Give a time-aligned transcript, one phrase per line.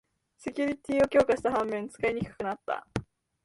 [0.39, 2.87] セキュリティーを強化した反面、使いにくくなった